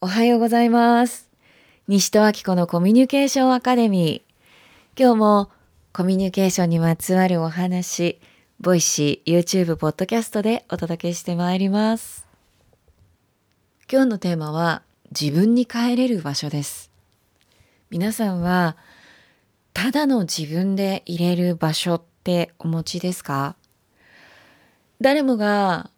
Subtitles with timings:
[0.00, 1.28] おはようございます。
[1.88, 4.96] 西戸明子のコミュニケーションアカデミー。
[4.96, 5.50] 今日も
[5.92, 8.20] コミュニケーションにまつわるお話、
[8.60, 12.28] ボイシー、YouTube、ポッドキャストでお届けしてまいります。
[13.90, 16.92] 今日のテーマは自分に還れる場所です。
[17.90, 18.76] 皆さんは
[19.74, 23.56] ただの自分でいれる場所ってお持ちですか？
[25.00, 25.90] 誰もが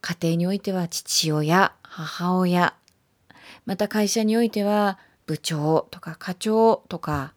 [0.00, 2.74] 家庭においては父親、母親、
[3.66, 7.34] また会社においては部長とか課長とか、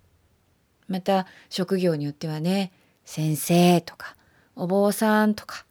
[0.88, 2.72] また職業によってはね、
[3.04, 4.16] 先生とか
[4.56, 5.66] お坊さんとか、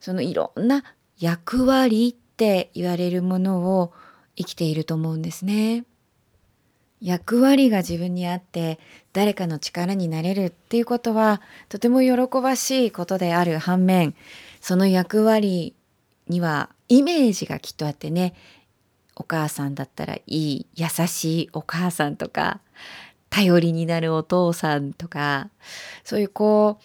[0.00, 0.82] そのいろんな
[1.18, 3.92] 役割って言われるものを
[4.36, 5.84] 生きていると思うんですね。
[7.00, 8.78] 役割が自分にあって
[9.12, 14.14] 誰かの力になれるっていうことはとても喜ばしいことである反面
[14.60, 15.74] その役割
[16.28, 18.34] にはイメージがきっとあってね
[19.20, 22.60] お母さんだったらいい優しいお母さんとか
[23.28, 25.50] 頼りになるお父さんとか
[26.04, 26.84] そういうこう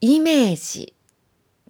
[0.00, 0.92] イメージ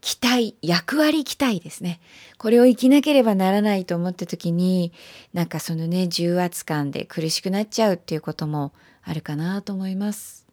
[0.00, 2.00] 期待役割期待ですね
[2.38, 4.92] これを生きなければならないと思った時に
[5.34, 10.46] なんかそのね重圧感で苦しくなっちゃうっていうこともあるかなと思います。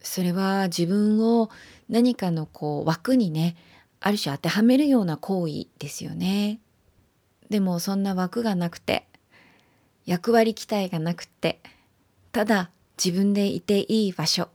[0.00, 1.50] それは自分を
[1.88, 3.56] 何かのこう枠にね
[4.00, 6.60] ある種当てはめるような行為ですよね。
[7.50, 9.06] でもそんな枠がなくて
[10.04, 11.60] 役割期待がなくて
[12.32, 12.70] ただ
[13.02, 14.48] 自分でいていい場所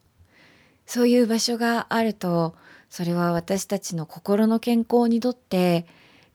[0.86, 2.56] そういう場所があると
[2.89, 5.86] それは私たちの心の健康にとって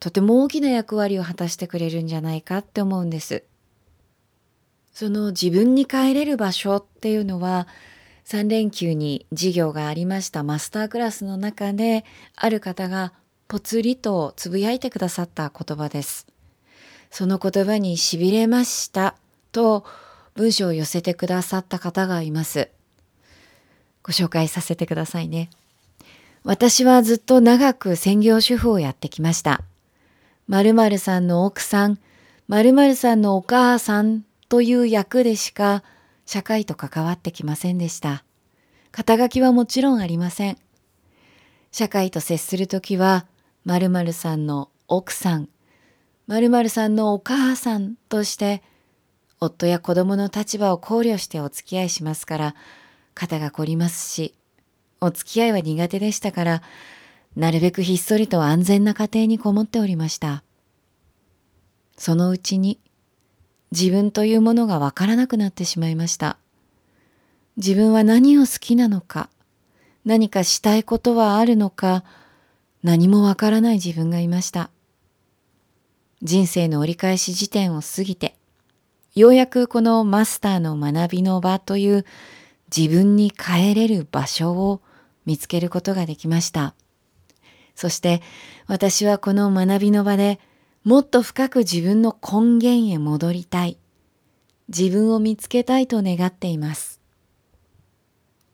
[0.00, 3.44] とても大きな役割を果たしてくれるんじゃないかって思うんです。
[4.92, 7.68] その自分に帰れる場所っていうのは
[8.24, 13.12] 3連休に授業がありましたマスタークラスの中である方が
[13.46, 16.26] ぽつりとつぶやいてくださった言葉です。
[17.10, 19.16] その言葉にしびれました
[19.52, 19.84] と
[20.34, 22.70] 文章を寄せてくださった方がいます。
[24.02, 25.50] ご紹介させてくださいね。
[26.44, 29.62] 私はずっと長く専業主婦をやってきました。
[30.46, 31.98] 〇〇さんの奥さん、
[32.46, 35.82] 〇〇さんのお母さんという役でしか
[36.24, 38.22] 社会と関わってきませんでした。
[38.92, 40.58] 肩書きはもちろんありません。
[41.72, 43.26] 社会と接するときは、
[43.64, 45.48] 〇〇さんの奥さん、
[46.26, 48.62] 〇〇さんのお母さんとして、
[49.38, 52.54] 夫や子供の立場を考慮してお付き合いしますから、
[53.14, 54.34] 肩が凝りますし、
[55.00, 56.62] お付き合いは苦手でしたから、
[57.36, 60.42] なるべくひっそりと安全な家庭にこもっておりました。
[61.96, 62.80] そのうちに
[63.70, 66.38] 自分というものがわからなくなってしまいました。
[67.56, 69.28] 自分は何を好きなのか、
[70.04, 72.04] 何かしたいことはあるのか、
[72.82, 74.70] 何もわからない自分がいました。
[76.22, 78.36] 人生の折り返し時点を過ぎて、
[79.14, 82.04] ようやくこのマスターの学びの場という
[82.74, 84.80] 自分に帰れる場所を
[85.24, 86.74] 見つけることができました。
[87.74, 88.22] そして
[88.66, 90.40] 私はこの学びの場で
[90.84, 93.78] もっと深く自分の根源へ戻りたい。
[94.68, 97.00] 自分を見つけたいと願っています。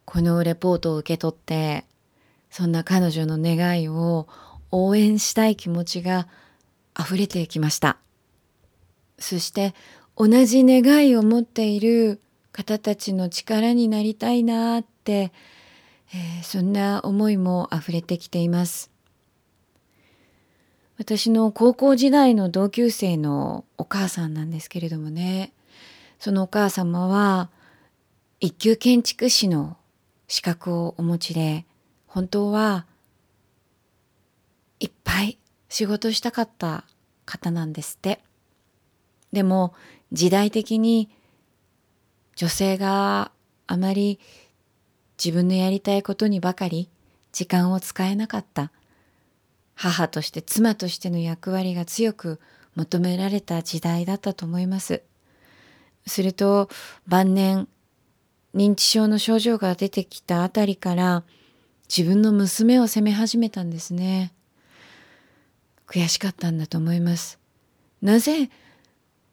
[0.04, 1.84] このレポートを受け取って、
[2.50, 4.28] そんな彼女の願いを
[4.70, 6.28] 応援したい気持ちが
[6.98, 7.98] 溢れてきました。
[9.18, 9.74] そして
[10.16, 12.20] 同じ願いを持っている
[12.52, 15.32] 方たちの力になりたいなって、
[16.14, 18.92] えー、そんな思いも溢れてきています。
[20.98, 25.52] 私の高校時代の同級生のお母さんなんですけれどもね
[26.20, 27.50] そのお母様は
[28.38, 29.76] 一級建築士の
[30.28, 31.66] 資格をお持ちで
[32.06, 32.86] 本当は
[34.78, 35.38] いっぱい
[35.72, 36.84] 仕事したかった
[37.24, 38.20] 方なんですって
[39.32, 39.72] でも
[40.12, 41.08] 時代的に
[42.36, 43.32] 女性が
[43.66, 44.20] あまり
[45.16, 46.90] 自分のやりたいことにばかり
[47.32, 48.70] 時間を使えなかった
[49.74, 52.38] 母として妻としての役割が強く
[52.74, 55.02] 求められた時代だったと思います。
[56.06, 56.68] すると
[57.06, 57.66] 晩年
[58.54, 61.24] 認知症の症状が出てきたあたりから
[61.88, 64.34] 自分の娘を責め始めたんですね。
[65.92, 67.38] 悔しかったんだと思います。
[68.00, 68.48] なぜ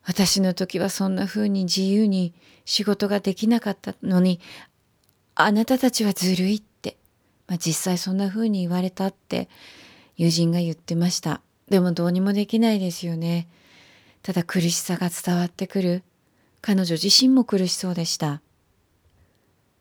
[0.03, 2.33] 私の時はそんな風に自由に
[2.65, 4.41] 仕事ができなかったのに
[5.35, 6.97] あなたたちはずるいって、
[7.47, 9.47] まあ、実際そんな風に言われたって
[10.17, 11.41] 友人が言ってました。
[11.69, 13.47] でもどうにもできないですよね。
[14.21, 16.03] ただ苦しさが伝わってくる。
[16.61, 18.41] 彼女自身も苦しそうでした。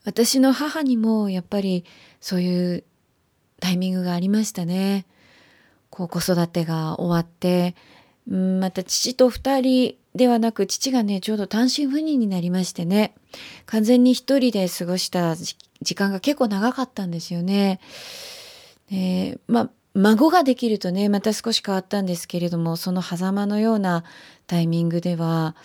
[0.04, 1.84] 私の母にもやっぱり
[2.20, 2.84] そういう
[3.58, 5.06] タイミングがありましたね。
[5.90, 7.74] こう子育てが終わって、
[8.26, 13.14] また父と二人ではなく父がねちょうど単身赴任になりましてね
[13.64, 17.80] 完全に一人で過ごした時間が結構長かったんですよね。
[19.46, 24.04] まあ孫ができるとねまた少し変わったんですけれどもその狭間のような
[24.46, 25.56] タイミングでは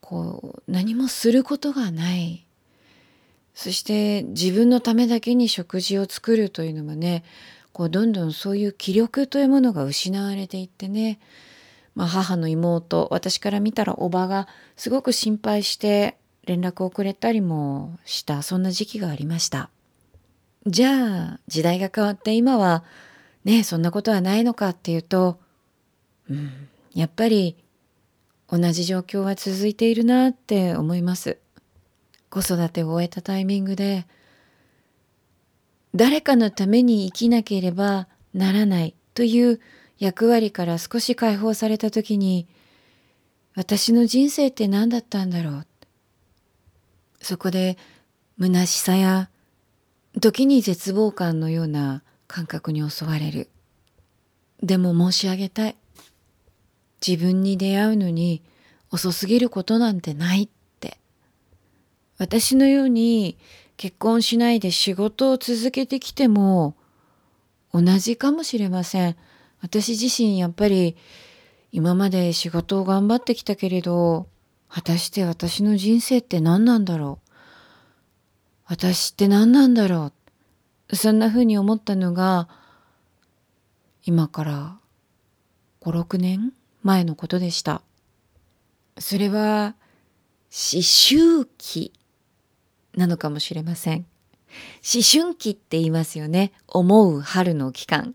[0.00, 2.44] こう何もすることがない
[3.54, 7.24] そして自分のためだけに食事を作るというのもね
[7.72, 11.20] こうどんどんそういう気力というものが失われていってね、
[11.94, 18.42] まあ、母の妹私から見たらおばがすごく心配して連絡をくれたりもした。
[18.42, 19.70] そんな時期がありました。
[20.66, 22.84] じゃあ時代が変わって今は
[23.44, 25.38] ねそんなことはないのかっていうと、
[26.28, 27.56] うん、やっぱり
[28.48, 31.38] 同じ状況は続いているなって思います。
[32.30, 34.06] 子育てを終えたタイミングで
[35.94, 39.60] 誰かのために生きなければならないという
[39.98, 42.46] 役割から少し解放された時に
[43.56, 45.66] 私の人生って何だったんだろう？
[47.20, 47.76] そこで
[48.40, 49.28] 虚しさや
[50.18, 53.48] 時に絶望感のような感覚に襲われる。
[54.62, 55.76] でも申し上げたい。
[57.06, 58.42] 自分に出会うのに
[58.90, 60.48] 遅すぎることなんてないっ
[60.80, 60.98] て。
[62.18, 63.36] 私のように
[63.80, 66.76] 結婚しないで仕事を続けてきても
[67.72, 69.16] 同じかもしれません。
[69.62, 70.98] 私自身やっぱり
[71.72, 74.28] 今まで仕事を頑張ってきたけれど
[74.68, 77.30] 果たして私の人生って何なんだろう
[78.66, 80.12] 私って何なんだろ
[80.90, 82.50] うそんな風に思ったのが
[84.04, 84.76] 今から
[85.80, 86.52] 56年
[86.82, 87.80] 前のことでした。
[88.98, 89.74] それは
[90.50, 91.94] 思春期
[92.96, 94.06] なのかもしれません。
[94.82, 96.52] 思春期って言いますよね。
[96.66, 98.14] 思う春の期間。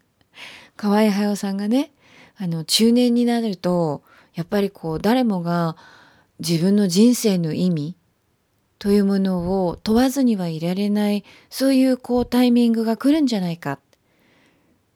[0.75, 1.92] 河合隼さんがね、
[2.38, 5.77] あの、中年になると、やっぱりこう、誰もが
[6.39, 7.95] 自分の人生の意味
[8.80, 13.80] というものを問わずにはいられない、そういうこう、タイミングが来るんじゃないか。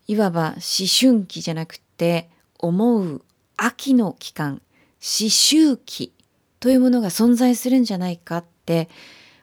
[0.08, 3.22] いわば思春期じゃなくて、思う
[3.56, 4.62] 秋の期間、
[5.02, 6.14] 思春期
[6.60, 8.90] というものが存在するんじゃないかって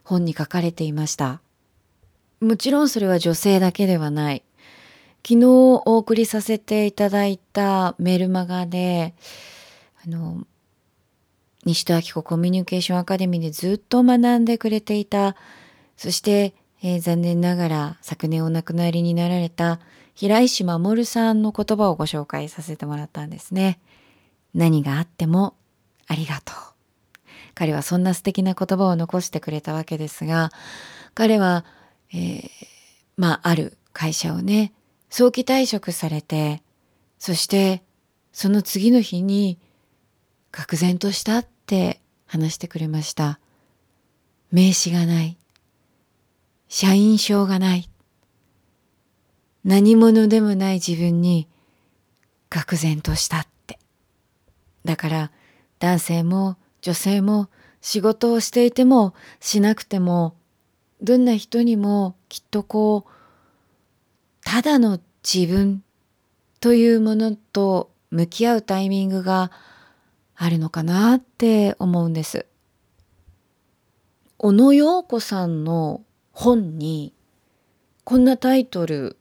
[0.07, 1.41] 本に書かれていました。
[2.41, 4.45] もちろんそれは女性だけではない。
[5.27, 9.15] 昨日お送りさせていただいたメルマガで、
[10.05, 10.47] あの、
[11.65, 15.35] 西戸明子コミュニケーションアカデミーでずっと学んでくれていた、
[15.97, 16.55] そして、
[16.85, 19.81] えー、残念ながら昨年お亡くなりになられた
[20.15, 23.81] 平石守さんの言葉をご紹介させてもらったんですね。
[24.55, 25.57] 何があっても
[26.07, 26.76] ありがとう。
[27.57, 30.53] 彼はそんな素敵な言葉を残してくれたわけですが
[31.15, 31.65] 彼は、
[32.13, 32.49] えー、
[33.17, 34.73] まあある会社をね
[35.11, 36.63] 早期退職されて
[37.19, 37.83] そして
[38.33, 39.59] その次の日に
[40.53, 43.39] 愕然としたって話してくれました。
[44.51, 45.37] 名刺がない。
[46.69, 47.89] 社員証がない。
[49.65, 51.49] 何者でもない自分に
[52.51, 53.79] 愕然としたって。
[54.85, 55.31] だから
[55.79, 57.49] 男性も女性も
[57.81, 60.37] 仕事をしていてもしなくても
[61.03, 63.11] どんな人にもきっとこう
[64.45, 65.83] ただの自分
[66.61, 69.51] というものと向き合うタイミングが
[70.37, 72.47] あるのかなって思うんです。
[74.39, 77.13] 小野洋子さんの本に
[78.05, 79.17] こんなタイトル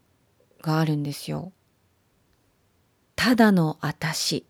[0.61, 1.51] があるんですよ。
[3.15, 4.45] ただの私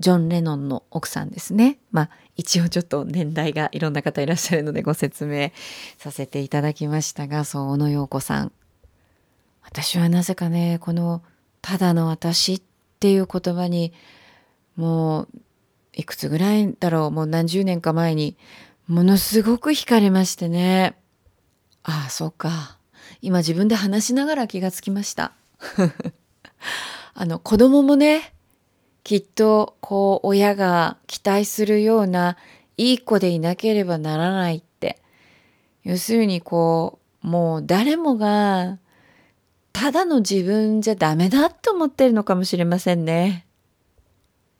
[0.00, 1.78] ジョン・レノンの奥さんですね。
[1.92, 5.50] まあ一応ちょっと年代がいろんな方いらっしゃるのでご説明
[5.98, 8.52] させていただきましたが、そう、小野洋子さん。
[9.62, 11.22] 私はなぜかね、この
[11.62, 12.62] ただの私っ
[13.00, 13.92] ていう言葉に
[14.76, 15.28] もう
[15.94, 18.36] いくつぐらいだろう、もう何十年か前に
[18.86, 20.96] ものすごく惹かれましてね。
[21.84, 22.78] ああ、そうか。
[23.22, 25.32] 今自分で話しながら気がつきました。
[27.14, 28.34] あの子供もね
[29.04, 32.36] きっとこう親が期待するような
[32.76, 34.98] いい子でいなければならないって
[35.84, 38.78] 要するにこうもう誰もが
[39.72, 43.46] ただの自分じゃダメだって思ってるのかもしれませんね。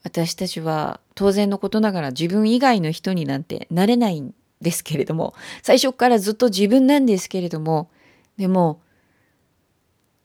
[0.02, 7.90] 私たちは当然のことながら自分以外の人になんてなれないんですけれども最初からずっと自分なんですけれども
[8.36, 8.82] でも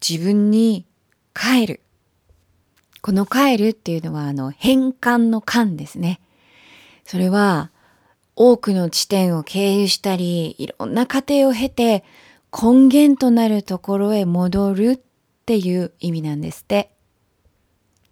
[0.06, 0.86] 自分に
[1.34, 1.82] 帰る
[3.02, 6.20] この帰るっていうのはあの変換の間ですね。
[7.06, 7.72] それは
[8.36, 12.04] 多くの地点を経由したり、いろんな過程を経て
[12.52, 15.00] 根源となるところへ戻るっ
[15.46, 16.92] ていう意味なんですって。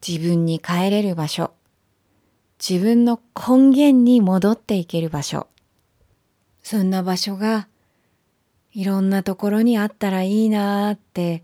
[0.08, 1.52] 自分に帰れる場所。
[2.60, 5.48] 自分の根源に戻っていける場所。
[6.64, 7.68] そんな場所が
[8.74, 11.44] いろんなところにあったらいいなーって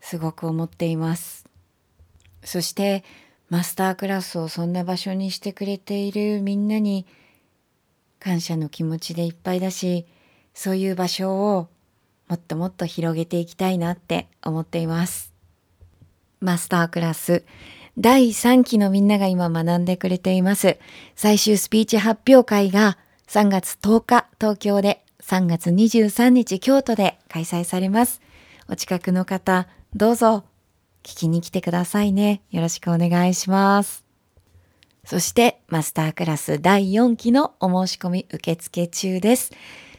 [0.00, 1.47] すごく思っています。
[2.48, 3.04] そして
[3.50, 7.06] マスタークラスをそんな場所にしてくれているみんなに
[8.20, 10.06] 感謝の気持ちでいっぱいだし、
[10.54, 11.68] そういう場所を
[12.26, 15.34] もっともっと広げていきたいなって思っています。
[16.40, 17.44] マスタークラス
[17.98, 20.78] 第3期のみんなが今学んでくれています。
[21.16, 28.22] 最終スピーチ発表会が3月10日東京で3月23日京都で開催されます。
[28.70, 30.44] お近くの方、どうぞ
[31.02, 32.42] 聞きに来てくださいね。
[32.50, 34.04] よろしくお願いします。
[35.04, 39.52] そしてマスタークラス第4期のお申し込み受付中です。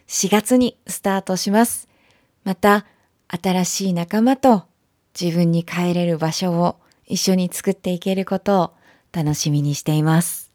[0.07, 1.87] 4月にスタートします。
[2.43, 2.85] また
[3.27, 4.65] 新しい仲間と
[5.19, 8.73] 自分に帰れる場所を一緒に作っていけることを
[9.11, 10.51] 楽しみにしています。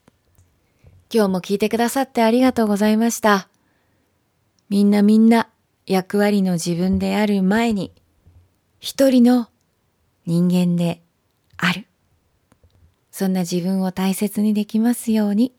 [1.13, 3.49] 今日も聞いてくださってありがとうございました。
[4.69, 5.49] みんなみんな
[5.87, 7.93] 役割の自分である前に
[8.81, 9.49] 一人の
[10.27, 11.03] 人間で
[11.57, 11.87] ある。
[13.11, 15.55] そんな自分を大切にできますように。